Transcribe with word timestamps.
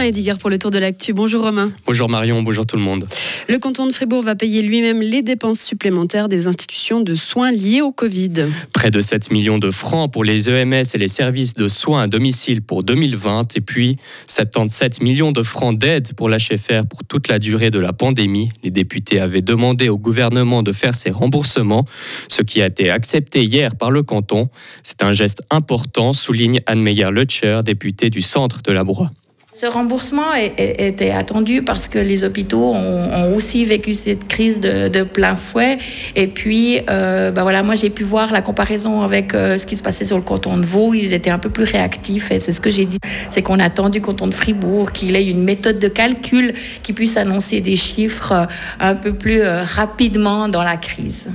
Romain 0.00 0.08
Ediger 0.08 0.32
pour 0.40 0.48
le 0.48 0.56
tour 0.56 0.70
de 0.70 0.78
l'actu. 0.78 1.12
Bonjour 1.12 1.42
Romain. 1.42 1.72
Bonjour 1.84 2.08
Marion, 2.08 2.42
bonjour 2.42 2.64
tout 2.64 2.76
le 2.76 2.82
monde. 2.82 3.06
Le 3.50 3.58
canton 3.58 3.86
de 3.86 3.92
Fribourg 3.92 4.22
va 4.22 4.34
payer 4.34 4.62
lui-même 4.62 5.02
les 5.02 5.20
dépenses 5.20 5.60
supplémentaires 5.60 6.30
des 6.30 6.46
institutions 6.46 7.02
de 7.02 7.14
soins 7.14 7.52
liées 7.52 7.82
au 7.82 7.92
Covid. 7.92 8.46
Près 8.72 8.90
de 8.90 8.98
7 8.98 9.30
millions 9.30 9.58
de 9.58 9.70
francs 9.70 10.10
pour 10.10 10.24
les 10.24 10.48
EMS 10.48 10.84
et 10.94 10.96
les 10.96 11.06
services 11.06 11.52
de 11.52 11.68
soins 11.68 12.04
à 12.04 12.06
domicile 12.06 12.62
pour 12.62 12.82
2020 12.82 13.58
et 13.58 13.60
puis 13.60 13.98
77 14.26 15.02
millions 15.02 15.32
de 15.32 15.42
francs 15.42 15.76
d'aide 15.76 16.14
pour 16.14 16.30
l'HFR 16.30 16.86
pour 16.88 17.04
toute 17.06 17.28
la 17.28 17.38
durée 17.38 17.70
de 17.70 17.78
la 17.78 17.92
pandémie. 17.92 18.48
Les 18.62 18.70
députés 18.70 19.20
avaient 19.20 19.42
demandé 19.42 19.90
au 19.90 19.98
gouvernement 19.98 20.62
de 20.62 20.72
faire 20.72 20.94
ces 20.94 21.10
remboursements, 21.10 21.84
ce 22.28 22.40
qui 22.40 22.62
a 22.62 22.66
été 22.68 22.88
accepté 22.88 23.44
hier 23.44 23.76
par 23.76 23.90
le 23.90 24.02
canton. 24.02 24.48
C'est 24.82 25.02
un 25.02 25.12
geste 25.12 25.42
important, 25.50 26.14
souligne 26.14 26.62
Anne 26.64 26.80
Meyer-Lutcher, 26.80 27.60
députée 27.66 28.08
du 28.08 28.22
centre 28.22 28.62
de 28.62 28.72
la 28.72 28.82
Broye. 28.82 29.10
Ce 29.52 29.66
remboursement 29.66 30.32
était 30.36 31.10
attendu 31.10 31.62
parce 31.62 31.88
que 31.88 31.98
les 31.98 32.22
hôpitaux 32.22 32.72
ont, 32.72 33.34
aussi 33.34 33.64
vécu 33.64 33.94
cette 33.94 34.28
crise 34.28 34.60
de, 34.60 35.02
plein 35.02 35.34
fouet. 35.34 35.76
Et 36.14 36.28
puis, 36.28 36.80
euh, 36.88 37.32
bah 37.32 37.42
voilà, 37.42 37.64
moi 37.64 37.74
j'ai 37.74 37.90
pu 37.90 38.04
voir 38.04 38.32
la 38.32 38.42
comparaison 38.42 39.02
avec 39.02 39.34
euh, 39.34 39.58
ce 39.58 39.66
qui 39.66 39.76
se 39.76 39.82
passait 39.82 40.04
sur 40.04 40.16
le 40.16 40.22
canton 40.22 40.56
de 40.56 40.64
Vaud. 40.64 40.94
Ils 40.94 41.12
étaient 41.14 41.30
un 41.30 41.40
peu 41.40 41.50
plus 41.50 41.64
réactifs. 41.64 42.30
Et 42.30 42.38
c'est 42.38 42.52
ce 42.52 42.60
que 42.60 42.70
j'ai 42.70 42.84
dit, 42.84 42.98
c'est 43.30 43.42
qu'on 43.42 43.58
attend 43.58 43.88
du 43.88 44.00
canton 44.00 44.28
de 44.28 44.34
Fribourg 44.34 44.92
qu'il 44.92 45.16
ait 45.16 45.26
une 45.26 45.42
méthode 45.42 45.80
de 45.80 45.88
calcul 45.88 46.52
qui 46.84 46.92
puisse 46.92 47.16
annoncer 47.16 47.60
des 47.60 47.76
chiffres 47.76 48.32
euh, 48.32 48.46
un 48.78 48.94
peu 48.94 49.12
plus 49.14 49.42
rapidement 49.42 50.48
dans 50.48 50.62
la 50.62 50.76
crise. 50.76 51.30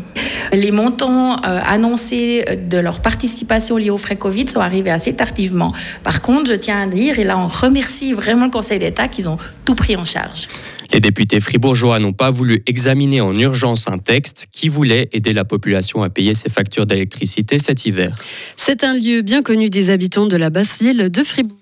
Les 0.54 0.72
montants 0.72 1.36
annoncés 1.36 2.46
de 2.70 2.78
leur 2.78 3.02
participation 3.02 3.78
liée 3.78 3.90
aux 3.90 3.98
frais 3.98 4.16
Covid 4.16 4.48
sont 4.48 4.60
arrivés 4.60 4.92
assez 4.92 5.14
tardivement. 5.14 5.72
Par 6.04 6.22
contre, 6.22 6.52
je 6.52 6.56
tiens 6.56 6.82
à 6.82 6.88
dire, 6.88 7.20
et 7.20 7.24
là 7.24 7.38
on 7.38 7.48
remercie 7.48 8.14
vraiment 8.14 8.46
le 8.46 8.52
Conseil 8.52 8.80
d'État 8.80 9.08
qu'ils 9.08 9.30
ont 9.30 9.38
tout 9.66 9.76
pris 9.76 9.96
en 9.96 10.06
charge. 10.06 10.48
Les 10.94 11.00
députés 11.00 11.40
fribourgeois 11.40 12.00
n'ont 12.00 12.14
pas 12.14 12.30
voulu 12.30 12.64
examiner 12.68 13.20
en 13.20 13.36
urgence 13.36 13.88
un 13.88 13.98
texte 13.98 14.48
qui 14.52 14.70
voulait 14.70 15.10
aider 15.12 15.34
la 15.34 15.44
population 15.44 16.04
à 16.04 16.10
payer 16.10 16.34
ses 16.34 16.49
factures 16.49 16.86
d'électricité 16.86 17.60
cet 17.60 17.86
hiver. 17.86 18.16
C'est 18.55 18.84
un 18.84 18.94
lieu 18.94 19.22
bien 19.22 19.42
connu 19.42 19.70
des 19.70 19.90
habitants 19.90 20.27
de 20.27 20.38
la 20.38 20.49
basse 20.49 20.80
ville 20.80 21.10
de 21.10 21.24
Fribourg. 21.24 21.58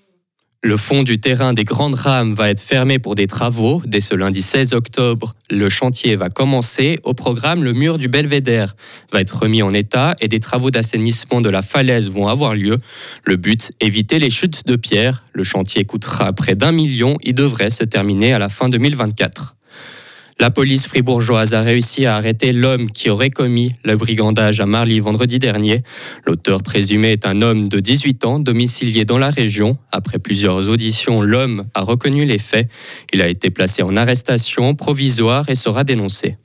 Le 0.66 0.78
fond 0.78 1.04
du 1.04 1.20
terrain 1.20 1.52
des 1.52 1.66
Grandes 1.66 1.96
Rames 1.96 2.34
va 2.34 2.50
être 2.50 2.62
fermé 2.62 2.98
pour 2.98 3.16
des 3.16 3.28
travaux. 3.28 3.82
Dès 3.86 4.00
ce 4.00 4.16
lundi 4.16 4.42
16 4.42 4.72
octobre, 4.72 5.36
le 5.50 5.68
chantier 5.68 6.16
va 6.16 6.30
commencer. 6.30 7.00
Au 7.04 7.14
programme, 7.14 7.66
le 7.66 7.74
mur 7.74 7.98
du 7.98 8.08
belvédère 8.08 8.78
va 9.12 9.20
être 9.20 9.42
remis 9.42 9.62
en 9.62 9.74
état 9.74 10.16
et 10.22 10.30
des 10.30 10.40
travaux 10.40 10.72
d'assainissement 10.72 11.42
de 11.42 11.50
la 11.50 11.64
falaise 11.64 12.10
vont 12.10 12.30
avoir 12.30 12.56
lieu. 12.56 12.78
Le 13.26 13.36
but, 13.36 13.72
éviter 13.82 14.20
les 14.20 14.30
chutes 14.30 14.66
de 14.66 14.78
pierre. 14.78 15.26
Le 15.34 15.44
chantier 15.44 15.84
coûtera 15.84 16.32
près 16.32 16.56
d'un 16.56 16.72
million. 16.72 17.18
Il 17.24 17.36
devrait 17.36 17.70
se 17.70 17.84
terminer 17.84 18.32
à 18.32 18.40
la 18.40 18.48
fin 18.48 18.70
2024. 18.70 19.56
La 20.44 20.52
police 20.52 20.88
fribourgeoise 20.88 21.54
a 21.54 21.62
réussi 21.62 22.06
à 22.06 22.18
arrêter 22.18 22.52
l'homme 22.52 22.92
qui 22.92 23.10
aurait 23.10 23.30
commis 23.30 23.76
le 23.86 23.96
brigandage 23.96 24.60
à 24.60 24.66
Marly 24.66 25.00
vendredi 25.00 25.40
dernier. 25.40 25.84
L'auteur 26.26 26.62
présumé 26.62 27.14
est 27.14 27.26
un 27.26 27.42
homme 27.42 27.70
de 27.70 27.80
18 27.80 28.26
ans, 28.26 28.40
domicilié 28.40 29.06
dans 29.06 29.18
la 29.18 29.30
région. 29.30 29.78
Après 29.94 30.20
plusieurs 30.20 30.68
auditions, 30.68 31.22
l'homme 31.22 31.68
a 31.74 31.82
reconnu 31.84 32.26
les 32.26 32.40
faits. 32.40 32.70
Il 33.14 33.22
a 33.22 33.30
été 33.30 33.52
placé 33.52 33.84
en 33.84 33.96
arrestation 33.96 34.74
provisoire 34.74 35.48
et 35.48 35.56
sera 35.56 35.86
dénoncé. 35.86 36.36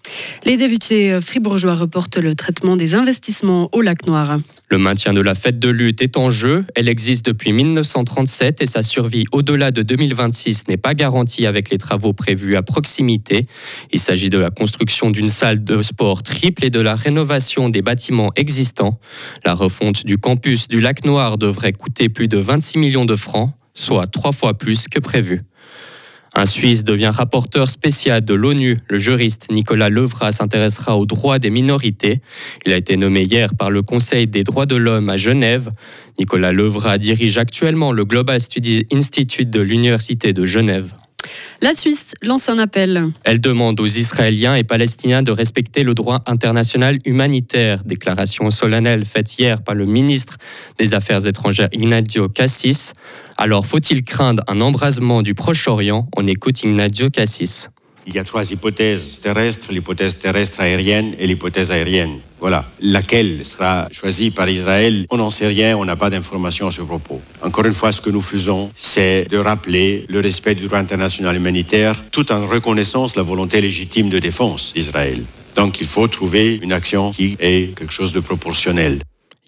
Les 0.45 0.57
députés 0.57 1.21
fribourgeois 1.21 1.75
reportent 1.75 2.19
le 2.19 2.35
traitement 2.35 2.77
des 2.77 2.95
investissements 2.95 3.69
au 3.73 3.81
lac 3.81 4.07
Noir. 4.07 4.39
Le 4.71 4.77
maintien 4.77 5.15
de 5.15 5.23
la 5.23 5.35
fête 5.35 5.59
de 5.59 5.71
lutte 5.71 6.03
est 6.03 6.19
en 6.19 6.29
jeu. 6.29 6.67
Elle 6.75 6.89
existe 6.89 7.25
depuis 7.25 7.53
1937 7.55 8.61
et 8.61 8.67
sa 8.67 8.83
survie 8.83 9.25
au-delà 9.33 9.71
de 9.71 9.81
2026 9.81 10.69
n'est 10.69 10.77
pas 10.77 10.93
garantie 10.95 11.47
avec 11.47 11.71
les 11.71 11.79
travaux 11.79 12.13
prévus 12.13 12.55
à 12.55 12.63
proximité. 12.63 13.43
Il 13.93 13.99
s'agit 13.99 14.29
de 14.29 14.37
la 14.37 14.51
construction 14.51 15.11
d'une 15.11 15.31
salle 15.31 15.65
de 15.65 15.81
sport 15.81 16.23
triple 16.23 16.67
et 16.67 16.71
de 16.71 16.81
la 16.81 16.95
rénovation 16.95 17.71
des 17.71 17.81
bâtiments 17.81 18.31
existants. 18.37 19.01
La 19.47 19.55
refonte 19.55 20.05
du 20.05 20.19
campus 20.19 20.69
du 20.69 20.81
Lac 20.81 21.05
Noir 21.05 21.39
devrait 21.39 21.73
coûter 21.73 22.11
plus 22.11 22.29
de 22.29 22.37
26 22.37 22.79
millions 22.79 23.07
de 23.07 23.17
francs, 23.17 23.53
soit 23.73 24.07
trois 24.07 24.33
fois 24.33 24.53
plus 24.53 24.87
que 24.89 25.01
prévu. 25.01 25.41
Un 26.39 26.47
Suisse 26.47 26.85
devient 26.85 27.11
rapporteur 27.13 27.69
spécial 27.69 28.25
de 28.25 28.33
l'ONU. 28.33 28.77
Le 28.89 28.97
juriste 28.97 29.49
Nicolas 29.51 29.89
Levra 29.89 30.31
s'intéressera 30.31 30.97
aux 30.97 31.05
droits 31.05 31.41
des 31.41 31.51
minorités. 31.51 32.21
Il 32.65 32.73
a 32.73 32.77
été 32.77 32.97
nommé 32.97 33.23
hier 33.23 33.57
par 33.57 33.73
le 33.73 33.83
Conseil 33.83 34.29
des 34.29 34.45
droits 34.45 34.65
de 34.65 34.77
l'homme 34.77 35.09
à 35.09 35.17
Genève. 35.17 35.69
Nicolas 36.17 36.53
Levra 36.53 36.97
dirige 36.97 37.39
actuellement 37.39 37.91
le 37.91 38.05
Global 38.05 38.39
Studies 38.39 38.87
Institute 38.93 39.51
de 39.51 39.59
l'Université 39.59 40.33
de 40.33 40.45
Genève. 40.45 40.93
La 41.61 41.75
Suisse 41.75 42.15
lance 42.23 42.49
un 42.49 42.59
appel. 42.59 43.11
Elle 43.25 43.41
demande 43.41 43.81
aux 43.81 43.87
Israéliens 43.87 44.55
et 44.55 44.63
Palestiniens 44.63 45.23
de 45.23 45.33
respecter 45.33 45.83
le 45.83 45.93
droit 45.93 46.23
international 46.27 46.99
humanitaire. 47.05 47.83
Déclaration 47.85 48.51
solennelle 48.51 49.05
faite 49.05 49.37
hier 49.39 49.63
par 49.63 49.75
le 49.75 49.85
ministre 49.85 50.37
des 50.79 50.95
Affaires 50.95 51.27
étrangères 51.27 51.69
Ignacio 51.73 52.29
Cassis. 52.29 52.93
Alors 53.37 53.67
faut-il 53.67 54.05
craindre 54.05 54.45
un 54.47 54.61
embrasement 54.61 55.23
du 55.23 55.35
Proche-Orient? 55.35 56.09
On 56.17 56.29
écoute 56.29 56.63
Ignacio 56.63 57.11
Cassis. 57.11 57.69
Il 58.09 58.15
y 58.15 58.19
a 58.19 58.25
trois 58.25 58.51
hypothèses 58.51 59.19
terrestres, 59.21 59.71
l'hypothèse 59.71 60.19
terrestre 60.19 60.63
aérienne 60.63 61.15
et 61.19 61.27
l'hypothèse 61.27 61.71
aérienne. 61.71 62.21
Voilà. 62.41 62.65
Laquelle 62.81 63.45
sera 63.45 63.87
choisie 63.91 64.31
par 64.31 64.49
Israël 64.49 65.05
On 65.11 65.19
n'en 65.19 65.29
sait 65.29 65.47
rien, 65.47 65.77
on 65.77 65.85
n'a 65.85 65.95
pas 65.95 66.09
d'informations 66.09 66.69
à 66.69 66.71
ce 66.71 66.81
propos. 66.81 67.21
Encore 67.43 67.67
une 67.67 67.75
fois, 67.75 67.93
ce 67.93 68.01
que 68.01 68.09
nous 68.09 68.23
faisons, 68.23 68.71
c'est 68.75 69.29
de 69.29 69.37
rappeler 69.37 70.07
le 70.09 70.21
respect 70.21 70.55
du 70.55 70.69
droit 70.69 70.79
international 70.79 71.37
humanitaire 71.37 72.03
tout 72.11 72.33
en 72.33 72.47
reconnaissant 72.47 73.09
la 73.15 73.23
volonté 73.23 73.61
légitime 73.61 74.09
de 74.09 74.19
défense 74.19 74.73
d'Israël. 74.75 75.23
Donc 75.55 75.83
il 75.83 75.87
faut 75.87 76.09
trouver 76.09 76.59
une 76.63 76.73
action 76.73 77.11
qui 77.11 77.37
est 77.41 77.77
quelque 77.77 77.93
chose 77.93 78.15
de 78.15 78.21
proportionnel. 78.21 79.01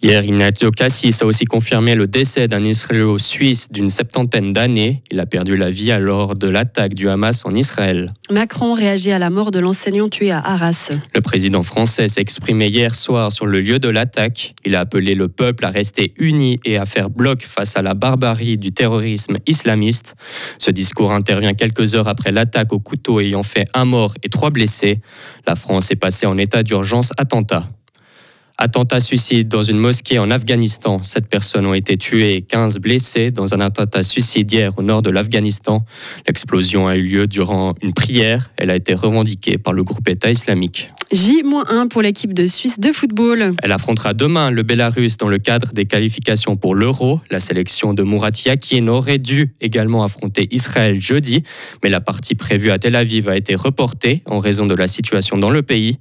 Hier, 0.03 0.25
Ignacio 0.25 0.71
Cassis 0.71 1.21
a 1.21 1.27
aussi 1.27 1.45
confirmé 1.45 1.95
le 1.95 2.07
décès 2.07 2.49
d'un 2.49 2.65
Israélo-Suisse 2.65 3.71
d'une 3.71 3.91
septantaine 3.91 4.55
d'années. 4.55 5.03
Il 5.11 5.21
a 5.21 5.27
perdu 5.27 5.59
la 5.59 5.69
vie 5.69 5.93
lors 6.01 6.37
de 6.37 6.49
l'attaque 6.49 6.95
du 6.95 7.11
Hamas 7.11 7.45
en 7.45 7.55
Israël. 7.55 8.11
Macron 8.31 8.73
réagit 8.73 9.11
à 9.11 9.19
la 9.19 9.29
mort 9.29 9.51
de 9.51 9.59
l'enseignant 9.59 10.09
tué 10.09 10.31
à 10.31 10.39
Arras. 10.39 10.93
Le 11.15 11.21
président 11.21 11.63
français 11.63 12.09
s'est 12.09 12.23
exprimé 12.23 12.69
hier 12.69 12.95
soir 12.95 13.31
sur 13.31 13.45
le 13.45 13.61
lieu 13.61 13.79
de 13.79 13.91
l'attaque. 13.91 14.55
Il 14.65 14.75
a 14.75 14.81
appelé 14.81 15.15
le 15.15 15.29
peuple 15.29 15.67
à 15.67 15.69
rester 15.69 16.15
uni 16.17 16.59
et 16.65 16.79
à 16.79 16.87
faire 16.87 17.11
bloc 17.11 17.43
face 17.43 17.77
à 17.77 17.83
la 17.83 17.93
barbarie 17.93 18.57
du 18.57 18.73
terrorisme 18.73 19.37
islamiste. 19.47 20.15
Ce 20.57 20.71
discours 20.71 21.13
intervient 21.13 21.53
quelques 21.53 21.95
heures 21.95 22.09
après 22.09 22.33
l'attaque 22.33 22.73
au 22.73 22.79
couteau 22.79 23.21
ayant 23.21 23.43
fait 23.43 23.67
un 23.75 23.85
mort 23.85 24.15
et 24.23 24.31
trois 24.31 24.49
blessés. 24.49 25.01
La 25.47 25.57
France 25.57 25.91
est 25.91 25.97
passée 25.97 26.25
en 26.25 26.39
état 26.39 26.63
d'urgence 26.63 27.13
attentat. 27.19 27.69
Attentat 28.63 29.01
suicide 29.01 29.49
dans 29.49 29.63
une 29.63 29.79
mosquée 29.79 30.19
en 30.19 30.31
Afghanistan. 30.31 31.03
Sept 31.03 31.27
personnes 31.29 31.65
ont 31.65 31.73
été 31.73 31.97
tuées 31.97 32.35
et 32.35 32.43
15 32.43 32.77
blessées 32.77 33.31
dans 33.31 33.55
un 33.55 33.61
attentat 33.61 34.03
suicidaire 34.03 34.75
au 34.77 34.83
nord 34.83 35.01
de 35.01 35.09
l'Afghanistan. 35.09 35.83
L'explosion 36.27 36.87
a 36.87 36.95
eu 36.95 37.01
lieu 37.01 37.27
durant 37.27 37.73
une 37.81 37.95
prière. 37.95 38.51
Elle 38.59 38.69
a 38.69 38.77
été 38.77 38.93
revendiquée 38.93 39.57
par 39.57 39.73
le 39.73 39.83
groupe 39.83 40.07
État 40.11 40.31
islamique. 40.31 40.93
J-1 41.11 41.89
pour 41.89 42.03
l'équipe 42.03 42.35
de 42.35 42.47
Suisse 42.47 42.79
de 42.79 42.93
football. 42.93 43.55
Elle 43.63 43.73
affrontera 43.73 44.13
demain 44.13 44.51
le 44.51 44.63
Bélarus 44.63 45.17
dans 45.17 45.29
le 45.29 45.39
cadre 45.39 45.73
des 45.73 45.87
qualifications 45.87 46.57
pour 46.57 46.75
l'Euro. 46.75 47.21
La 47.31 47.41
sélection 47.41 47.95
de 47.95 48.03
Murat 48.03 48.31
Yakin 48.45 48.87
aurait 48.89 49.19
dû 49.19 49.49
également 49.63 50.05
affronter 50.05 50.47
Israël 50.53 51.01
jeudi, 51.01 51.43
mais 51.83 51.89
la 51.89 52.03
partie 52.03 52.35
prévue 52.35 52.71
à 52.71 52.79
Tel 52.79 52.95
Aviv 52.95 53.27
a 53.29 53.37
été 53.39 53.55
reportée 53.55 54.23
en 54.27 54.39
raison 54.39 54.67
de 54.67 54.75
la 54.75 54.87
situation 54.87 55.39
dans 55.39 55.51
le 55.51 55.63
pays. 55.63 55.97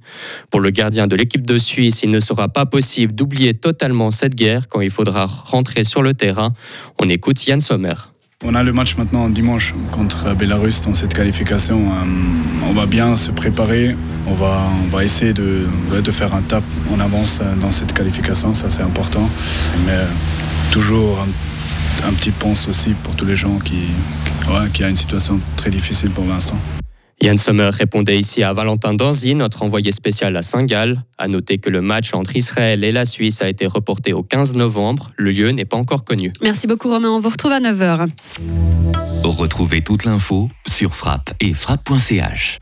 Pour 0.50 0.60
le 0.60 0.70
gardien 0.70 1.06
de 1.06 1.16
l'équipe 1.16 1.46
de 1.46 1.56
Suisse, 1.56 2.02
il 2.04 2.10
ne 2.10 2.20
sera 2.20 2.49
pas 2.50 2.66
possible 2.66 3.14
d'oublier 3.14 3.54
totalement 3.54 4.10
cette 4.10 4.34
guerre 4.34 4.68
quand 4.68 4.80
il 4.80 4.90
faudra 4.90 5.26
rentrer 5.26 5.84
sur 5.84 6.02
le 6.02 6.14
terrain. 6.14 6.52
On 6.98 7.08
écoute 7.08 7.46
Yann 7.46 7.60
Sommer. 7.60 7.94
On 8.42 8.54
a 8.54 8.62
le 8.62 8.72
match 8.72 8.96
maintenant 8.96 9.28
dimanche 9.28 9.74
contre 9.92 10.34
Belarus 10.34 10.80
dans 10.80 10.94
cette 10.94 11.12
qualification. 11.12 11.90
Euh, 11.90 12.66
on 12.66 12.72
va 12.72 12.86
bien 12.86 13.14
se 13.16 13.30
préparer. 13.30 13.94
On 14.26 14.32
va, 14.32 14.62
on 14.82 14.88
va 14.88 15.04
essayer 15.04 15.34
de, 15.34 15.66
de 16.02 16.10
faire 16.10 16.34
un 16.34 16.40
tap 16.40 16.64
en 16.90 17.00
avance 17.00 17.40
dans 17.60 17.70
cette 17.70 17.92
qualification. 17.92 18.54
Ça, 18.54 18.70
c'est 18.70 18.82
important. 18.82 19.28
Mais 19.84 19.98
toujours 20.70 21.18
un, 22.06 22.12
petit 22.14 22.30
ponce 22.30 22.66
aussi 22.66 22.94
pour 23.02 23.14
tous 23.14 23.26
les 23.26 23.36
gens 23.36 23.58
qui, 23.58 23.74
qui, 23.74 24.72
qui 24.72 24.84
a 24.84 24.88
une 24.88 24.96
situation 24.96 25.38
très 25.56 25.70
difficile 25.70 26.10
pour 26.10 26.24
l'instant. 26.24 26.58
Yann 27.22 27.36
Sommer 27.36 27.68
répondait 27.70 28.18
ici 28.18 28.42
à 28.42 28.54
Valentin 28.54 28.94
Danzy, 28.94 29.34
notre 29.34 29.62
envoyé 29.62 29.92
spécial 29.92 30.34
à 30.36 30.42
Saint-Gall. 30.42 31.02
À 31.18 31.28
noter 31.28 31.58
que 31.58 31.68
le 31.68 31.82
match 31.82 32.14
entre 32.14 32.34
Israël 32.34 32.82
et 32.82 32.92
la 32.92 33.04
Suisse 33.04 33.42
a 33.42 33.48
été 33.48 33.66
reporté 33.66 34.14
au 34.14 34.22
15 34.22 34.54
novembre. 34.54 35.10
Le 35.18 35.30
lieu 35.30 35.50
n'est 35.50 35.66
pas 35.66 35.76
encore 35.76 36.04
connu. 36.04 36.32
Merci 36.42 36.66
beaucoup 36.66 36.88
Romain, 36.88 37.10
on 37.10 37.20
vous 37.20 37.28
retrouve 37.28 37.52
à 37.52 37.60
9h. 37.60 38.08
Retrouvez 39.22 39.82
toute 39.82 40.04
l'info 40.04 40.48
sur 40.66 40.94
frappe 40.94 41.34
et 41.40 41.52
frappe.ch. 41.52 42.58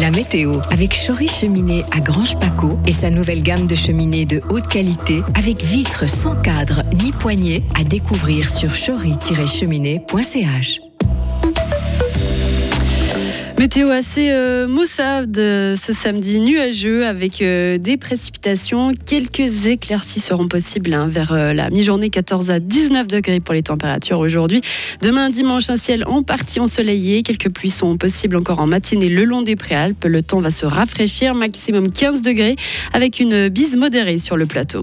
La 0.00 0.10
météo 0.10 0.60
avec 0.70 0.98
Chory 1.06 1.28
Cheminée 1.28 1.84
à 1.92 2.00
Grange 2.00 2.38
Paco 2.38 2.78
et 2.86 2.92
sa 2.92 3.10
nouvelle 3.10 3.42
gamme 3.42 3.66
de 3.66 3.74
cheminées 3.74 4.24
de 4.24 4.40
haute 4.48 4.68
qualité 4.68 5.22
avec 5.34 5.62
vitres 5.62 6.08
sans 6.08 6.36
cadre 6.36 6.82
ni 6.94 7.12
poignée 7.12 7.62
à 7.78 7.84
découvrir 7.84 8.48
sur 8.48 8.72
chory-cheminée.ch. 8.72 10.80
Météo 13.62 13.90
assez 13.90 14.32
euh, 14.32 14.66
maussade 14.66 15.38
euh, 15.38 15.76
ce 15.76 15.92
samedi, 15.92 16.40
nuageux 16.40 17.06
avec 17.06 17.40
euh, 17.42 17.78
des 17.78 17.96
précipitations. 17.96 18.90
Quelques 19.06 19.66
éclaircies 19.66 20.18
seront 20.18 20.48
possibles 20.48 20.92
hein, 20.92 21.06
vers 21.06 21.32
euh, 21.32 21.52
la 21.52 21.70
mi-journée, 21.70 22.10
14 22.10 22.50
à 22.50 22.58
19 22.58 23.06
degrés 23.06 23.38
pour 23.38 23.54
les 23.54 23.62
températures 23.62 24.18
aujourd'hui. 24.18 24.62
Demain 25.00 25.30
dimanche, 25.30 25.70
un 25.70 25.76
ciel 25.76 26.02
en 26.08 26.24
partie 26.24 26.58
ensoleillé. 26.58 27.22
Quelques 27.22 27.50
pluies 27.50 27.70
sont 27.70 27.96
possibles 27.96 28.34
encore 28.34 28.58
en 28.58 28.66
matinée 28.66 29.08
le 29.08 29.22
long 29.22 29.42
des 29.42 29.54
préalpes. 29.54 30.06
Le 30.06 30.22
temps 30.22 30.40
va 30.40 30.50
se 30.50 30.66
rafraîchir, 30.66 31.36
maximum 31.36 31.92
15 31.92 32.20
degrés 32.20 32.56
avec 32.92 33.20
une 33.20 33.46
bise 33.46 33.76
modérée 33.76 34.18
sur 34.18 34.36
le 34.36 34.46
plateau. 34.46 34.80